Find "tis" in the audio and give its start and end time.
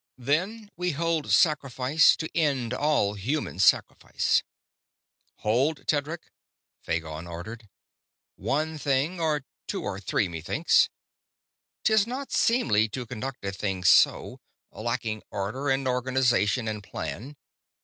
11.83-12.07